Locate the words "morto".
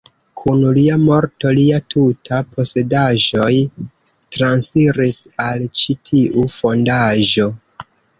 1.01-1.49